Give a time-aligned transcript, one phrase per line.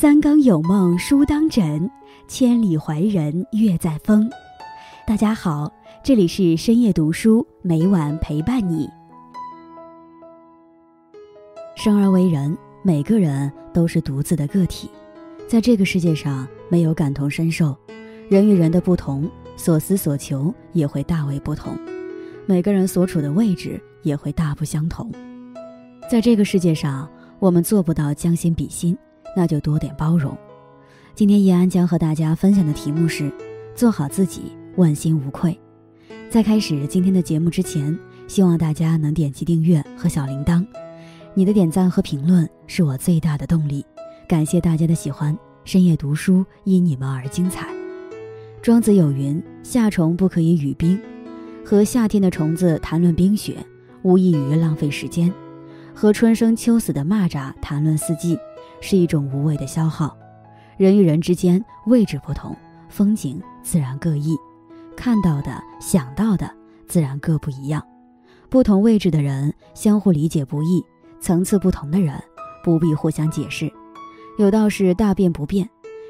[0.00, 1.90] 三更有梦书当枕，
[2.26, 4.30] 千里怀人月在风。
[5.06, 5.70] 大家好，
[6.02, 8.88] 这里是深夜读书，每晚陪伴你。
[11.76, 14.90] 生而为人，每个人都是独自的个体，
[15.46, 17.76] 在这个世界上没有感同身受，
[18.30, 21.76] 人与人的不同，所思所求也会大为不同，
[22.46, 25.12] 每个人所处的位置也会大不相同。
[26.10, 27.06] 在这个世界上，
[27.38, 28.96] 我们做不到将心比心。
[29.36, 30.36] 那就多点包容。
[31.14, 33.30] 今天叶安将和大家分享的题目是：
[33.74, 35.58] 做好自己，问心无愧。
[36.28, 37.98] 在开始今天的节目之前，
[38.28, 40.64] 希望大家能点击订阅和小铃铛。
[41.34, 43.84] 你的点赞和评论是我最大的动力。
[44.28, 47.68] 感谢大家的喜欢，深夜读书因你们而精彩。
[48.62, 51.00] 庄子有云：“夏虫不可以语冰。”
[51.64, 53.56] 和夏天的虫子谈论冰雪，
[54.02, 55.30] 无异于浪费时间；
[55.94, 58.38] 和春生秋死的蚂蚱谈论四季。
[58.80, 60.16] 是一种无谓的消耗。
[60.76, 62.56] 人与人之间位置不同，
[62.88, 64.36] 风景自然各异，
[64.96, 66.50] 看到的、想到的
[66.88, 67.86] 自然各不一样。
[68.48, 70.82] 不同位置的人相互理解不易，
[71.20, 72.14] 层次不同的人
[72.64, 73.70] 不必互相解释。
[74.38, 75.68] 有道是大变不变，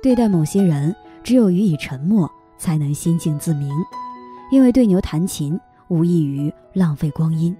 [0.00, 3.68] 对待某些人，只有予以沉默，才能心静自明。
[4.50, 7.56] 因为对牛弹琴无异于浪费光阴。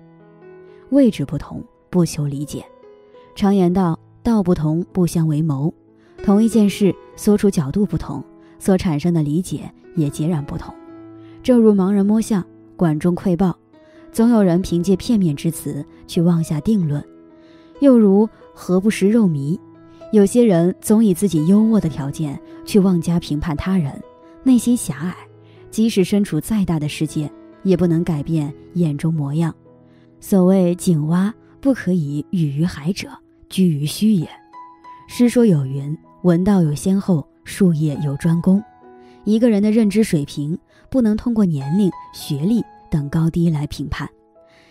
[0.90, 2.64] 位置不同，不求理解。
[3.34, 3.98] 常言道。
[4.22, 5.72] 道不同不相为谋，
[6.24, 8.22] 同一件事所处角度不同，
[8.58, 10.72] 所产生的理解也截然不同。
[11.42, 12.44] 正如盲人摸象，
[12.76, 13.58] 管中窥豹，
[14.12, 17.02] 总有人凭借片面之词去妄下定论；
[17.80, 19.58] 又如何不食肉糜，
[20.12, 24.00] 有些人总以自己优渥的条件去妄加评判他人，
[24.44, 25.16] 内心狭隘，
[25.70, 27.28] 即使身处再大的世界，
[27.64, 29.52] 也不能改变眼中模样。
[30.20, 33.08] 所谓井蛙不可以语于海者。
[33.52, 34.28] 居于虚也。
[35.06, 38.60] 诗说有云：“文道有先后，术业有专攻。”
[39.24, 40.58] 一个人的认知水平
[40.90, 44.08] 不能通过年龄、学历等高低来评判。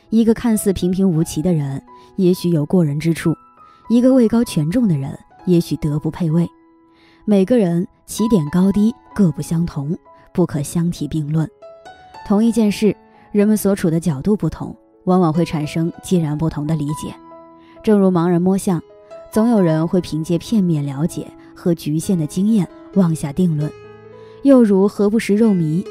[0.10, 1.82] 一个看似平平无奇的人，
[2.18, 3.32] 也许有过人之处；
[3.88, 6.46] 一个位高权重的人，也许德不配位。
[7.24, 9.96] 每个人起点高低各不相同，
[10.34, 11.48] 不可相提并论。
[12.28, 12.94] 同一件事，
[13.32, 14.76] 人们所处的角度不同，
[15.06, 17.16] 往往会产生截然不同的理解。
[17.84, 18.82] 正如盲人摸象，
[19.32, 23.70] 总有人会凭借片面了解和局限的经验妄下定论；
[24.44, 25.86] 又如何不食肉糜，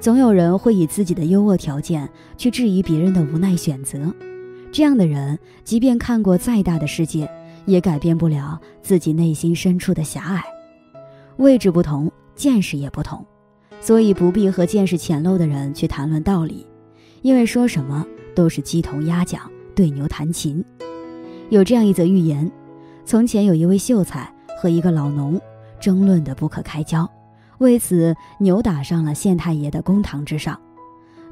[0.00, 4.12] 总有人会以自己的优渥条件去质疑别人的无奈选择。
[4.72, 7.30] 这样的人，即便看过再大的世界，
[7.64, 10.42] 也改变不了自己内心深处的狭隘。
[11.36, 13.24] 位置不同，见识也不同，
[13.80, 16.66] 所以不必和见识浅陋的人去谈论道理，
[17.22, 18.04] 因为说什么
[18.34, 20.64] 都是鸡同鸭讲，对牛弹琴。
[21.48, 22.50] 有这样一则寓言：
[23.04, 25.40] 从前有一位秀才和一个老农
[25.78, 27.08] 争论得不可开交，
[27.58, 30.60] 为此扭打上了县太爷的公堂之上。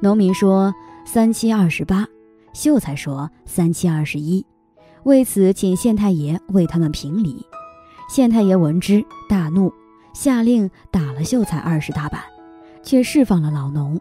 [0.00, 0.72] 农民说
[1.04, 2.06] 三七二十八，
[2.52, 4.44] 秀才说三七二十一，
[5.02, 7.44] 为此请县太爷为他们评理。
[8.08, 9.72] 县太爷闻之大怒，
[10.12, 12.20] 下令打了秀才二十大板，
[12.82, 14.00] 却释放了老农。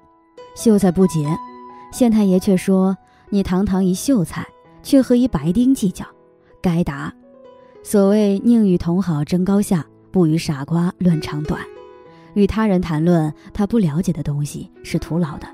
[0.55, 1.35] 秀才不解，
[1.91, 2.95] 县太爷却说
[3.31, 4.45] ：“你堂堂一秀才。”
[4.83, 6.05] 却和一白丁计较，
[6.61, 7.11] 该打。
[7.81, 11.59] 所谓宁与同好争高下，不与傻瓜论长短。
[12.35, 15.47] 与他人谈论他不了解的东西是徒劳的，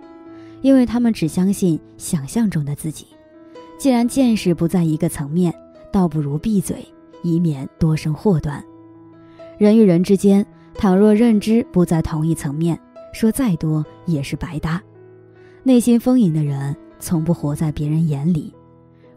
[0.61, 3.07] 因为他们只相信想象中的自己。
[3.77, 5.53] 既然见识不在一个层面，
[5.91, 6.85] 倒不如闭嘴，
[7.23, 8.63] 以免多生祸端。
[9.57, 12.79] 人与人之间，倘若认知不在同一层面，
[13.13, 14.81] 说再多也是白搭。
[15.63, 18.53] 内心丰盈的人，从不活在别人眼里。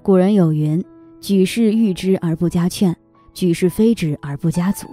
[0.02, 0.84] 古人有云
[1.22, 2.96] ：“举世誉之而不加劝，
[3.32, 4.88] 举世非之而不加阻。”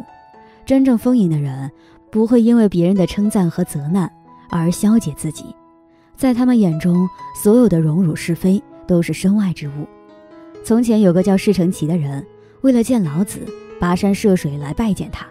[0.68, 1.72] 真正丰盈的人，
[2.12, 4.12] 不会因为别人的称赞和责难
[4.52, 5.46] 而消解自己。
[6.16, 7.10] 在他们眼中，
[7.42, 9.88] 所有的荣辱是非都是身外之物。
[10.64, 12.24] 从前有个叫释承齐的人，
[12.62, 13.40] 为了见老子，
[13.82, 15.26] 跋山涉水来拜见他。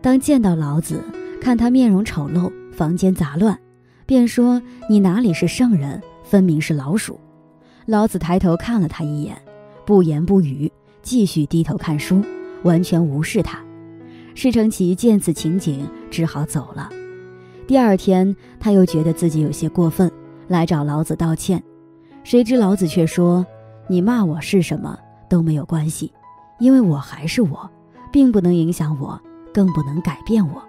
[0.00, 1.04] 当见到老子，
[1.42, 3.58] 看他面容丑陋，房间杂乱，
[4.06, 7.20] 便说：“你哪里是圣人，分明是老鼠。”
[7.90, 9.36] 老子抬头看了他一眼，
[9.84, 10.70] 不言不语，
[11.02, 12.22] 继续低头看书，
[12.62, 13.58] 完全无视他。
[14.32, 16.88] 施承齐见此情景，只好走了。
[17.66, 20.08] 第二天，他又觉得自己有些过分，
[20.46, 21.60] 来找老子道歉。
[22.22, 23.44] 谁知老子却说
[23.90, 24.96] ：“你骂我是什么
[25.28, 26.12] 都没有关系，
[26.60, 27.68] 因为我还是我，
[28.12, 29.20] 并不能影响我，
[29.52, 30.62] 更不能改变我。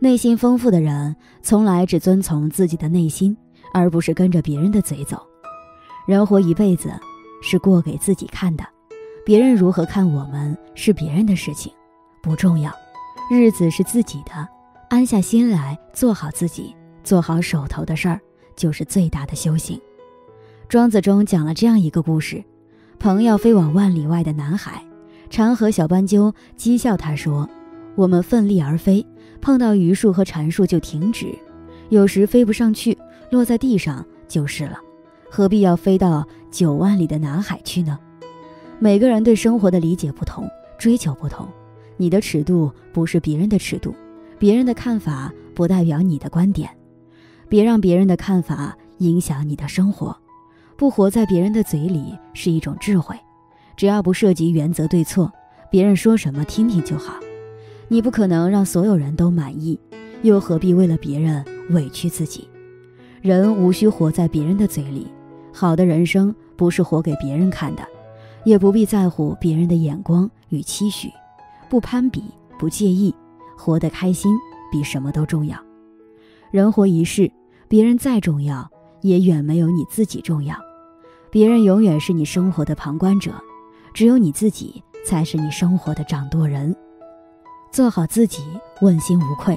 [0.00, 3.36] 内心丰富的人，从来只遵从自己的内心，
[3.72, 5.24] 而不是跟着别人的嘴走。”
[6.06, 6.92] 人活一辈子，
[7.40, 8.64] 是过给自己看的，
[9.24, 11.72] 别人如何看我们是别人的事情，
[12.20, 12.72] 不重要，
[13.30, 14.48] 日子是自己的，
[14.90, 18.20] 安下心来做好自己，做好手头的事儿，
[18.56, 19.80] 就是最大的修行。
[20.68, 22.42] 庄子中讲了这样一个故事：
[22.98, 24.84] 朋友飞往万里外的南海，
[25.30, 27.48] 长河小斑鸠讥笑他说
[27.94, 29.06] ：“我们奋力而飞，
[29.40, 31.32] 碰到榆树和禅树就停止，
[31.90, 32.98] 有时飞不上去，
[33.30, 34.80] 落在地上就是了，
[35.34, 37.98] 何必要飞到九万里的南海去呢？”
[38.78, 40.46] 每个人对生活的理解不同，
[40.76, 41.48] 追求不同，
[41.96, 43.94] 你的尺度不是别人的尺度，
[44.38, 46.68] 别人的看法不代表你的观点，
[47.48, 50.14] 别让别人的看法影响你的生活，
[50.76, 53.16] 不活在别人的嘴里是一种智慧，
[53.74, 55.32] 只要不涉及原则对错，
[55.70, 57.14] 别人说什么听听就好。
[57.88, 59.80] 你不可能让所有人都满意，
[60.20, 62.46] 又何必为了别人委屈自己？
[63.20, 65.06] 人无需活在别人的嘴里，
[65.52, 67.86] 好的人生不是活给别人看的。
[68.44, 71.08] 也不必在乎别人的眼光与期许，
[71.68, 72.24] 不攀比，
[72.58, 73.14] 不介意，
[73.56, 74.36] 活得开心
[74.68, 75.56] 比什么都重要。
[76.50, 77.30] 人活一世，
[77.68, 78.68] 别人再重要，
[79.00, 80.56] 也远没有你自己重要。
[81.30, 83.32] 别人永远是你生活的旁观者，
[83.94, 86.74] 只有你自己才是你生活的掌舵人。
[87.70, 88.42] 做好自己，
[88.80, 89.56] 问心无愧。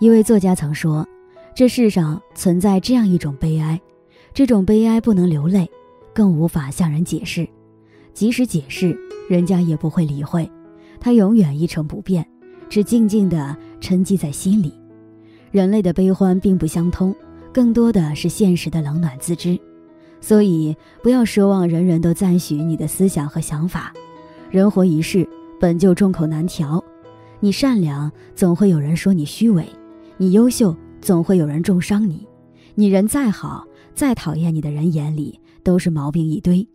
[0.00, 1.08] 一位作家曾说
[1.56, 3.80] ：“这世上存在这样一种悲哀，
[4.34, 5.70] 这种悲哀不能流泪，
[6.14, 7.48] 更无法向人解释。”
[8.14, 8.96] 即使解释，
[9.28, 10.50] 人家也不会理会，
[11.00, 12.26] 他永远一成不变，
[12.68, 14.72] 只静静地沉积在心里。
[15.50, 17.14] 人类的悲欢并不相通，
[17.52, 19.58] 更多的是现实的冷暖自知。
[20.20, 23.92] 所以，不要奢望人人都赞许你的思想和想法。
[24.50, 25.26] 人活一世，
[25.58, 26.82] 本就众口难调。
[27.40, 29.64] 你善良，总会有人说你虚伪；
[30.16, 32.26] 你优秀，总会有人重伤你。
[32.74, 36.66] 你人再好，再讨厌你的人眼里，都是毛病一堆。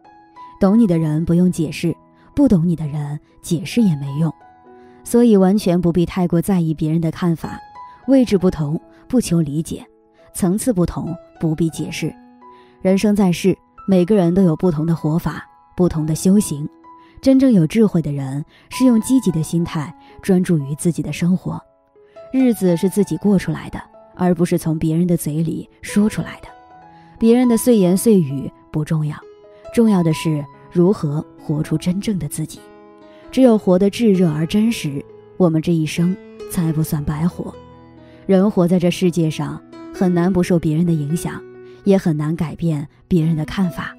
[0.60, 1.96] 懂你的人不用解释，
[2.36, 4.34] 不懂你的人解释也没用，
[5.04, 7.60] 所以完全不必太过在意别人的看法。
[8.08, 9.84] 位置不同，不求理解；
[10.34, 12.14] 层次不同，不必解释。
[12.82, 16.68] 人生在世，每个人都有不同的活法，不同的修行。
[17.22, 21.62] 真正有智慧的人，是用积极的心态专注于自己的生活。
[22.32, 23.82] 日子是自己过出来的，
[24.16, 26.48] 而不是从别人的嘴里说出来的。
[27.20, 29.16] 别人的碎言碎语不重要。
[29.74, 32.60] 重要的是如何活出真正的自己。
[33.32, 35.04] 只有活得炙热而真实，
[35.36, 36.16] 我们这一生
[36.50, 37.54] 才不算白活。
[38.26, 39.62] 人活在这世界上，
[39.94, 41.42] 很难不受别人的影响，
[41.84, 43.96] 也很难改变别人的看法。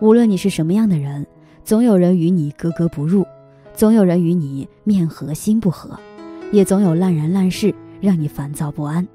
[0.00, 1.26] 无论你是什么样的人，
[1.64, 3.26] 总有人与你格格不入，
[3.74, 5.98] 总有人与你面和心不和，
[6.50, 9.06] 也总有烂人烂事让你烦躁不安。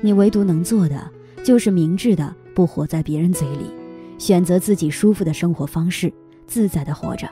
[0.00, 1.10] 你唯独能做的，
[1.42, 3.70] 就是明智的不活在别人嘴里。
[4.18, 6.12] 选择自己舒服的生活方式，
[6.46, 7.28] 自在的活着。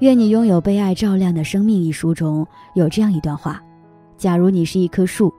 [0.00, 1.82] 愿你拥有被爱照亮的生命。
[1.82, 3.60] 一书中有这样一段话：
[4.16, 5.32] 假如你是一棵树，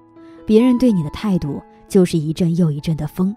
[0.46, 3.34] 别人对你的态度就是一阵又一阵的风。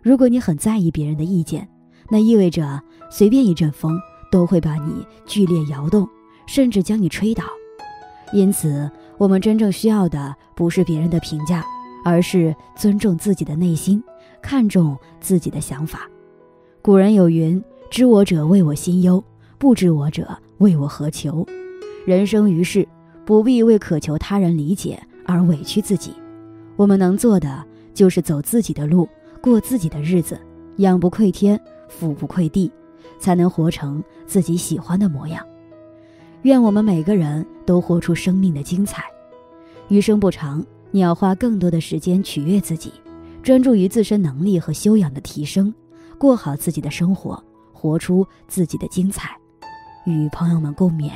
[0.00, 1.68] 如果你很在意别人的意见，
[2.08, 4.00] 那意味着随便一阵风
[4.30, 6.08] 都会把你剧烈摇动，
[6.46, 7.44] 甚至将你吹倒。
[8.32, 11.64] 因此，我们真正需要的不是别人的评价，
[12.04, 14.02] 而是尊重自己的内心，
[14.40, 16.08] 看重自己的想法。
[16.80, 19.22] 古人有云：“知我者，谓我心忧；
[19.58, 21.46] 不知我者，谓我何求。”
[22.04, 22.86] 人生于世，
[23.24, 26.12] 不必为渴求他人理解而委屈自己。
[26.74, 29.08] 我们能做的，就是走自己的路，
[29.40, 30.36] 过自己的日子，
[30.78, 32.72] 仰不愧天，俯不愧地，
[33.20, 35.46] 才能活成自己喜欢的模样。
[36.42, 39.04] 愿我们每个人都活出生命的精彩。
[39.86, 42.92] 余生不长，你要花更多的时间取悦自己，
[43.42, 45.74] 专注于自身能力和修养的提升。
[46.18, 49.34] 过好自己的生活，活出自己的精彩，
[50.04, 51.10] 与朋友们共勉。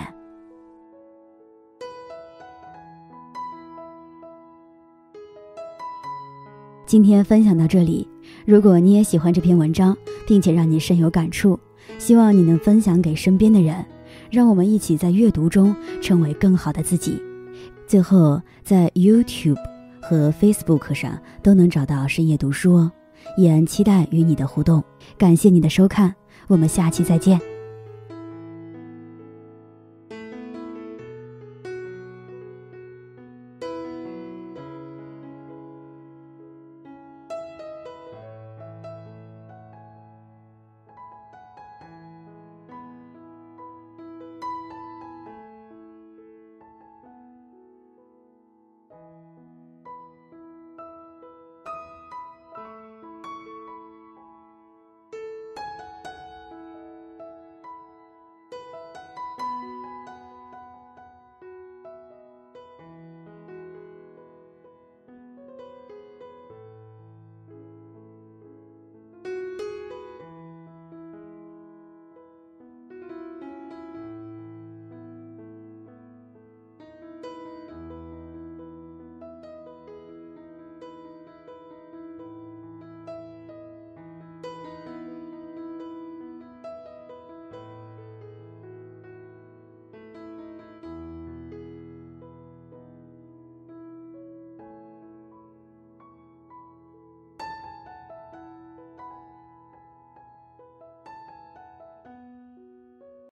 [6.86, 8.08] 今天分享到这里，
[8.46, 9.94] 如果你也喜欢这篇文章，
[10.26, 11.60] 并且让你深有感触，
[11.98, 13.84] 希望你能分享给身边的人，
[14.30, 17.20] 让我们一起在阅读中成为更好的自己。
[17.86, 19.58] 最后，在 YouTube
[20.02, 22.92] 和 Facebook 上都能找到深夜读书哦。
[23.36, 24.82] 依然期待与你的互动，
[25.16, 26.14] 感谢你的收看，
[26.48, 27.55] 我们下期再见。